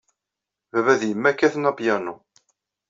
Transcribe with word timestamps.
Baba 0.71 0.91
ed 0.95 1.03
yemma 1.05 1.31
kkaten 1.33 1.69
apyanu. 1.69 2.13